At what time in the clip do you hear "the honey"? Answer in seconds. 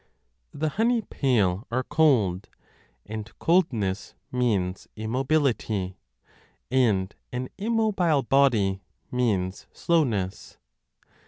0.51-1.03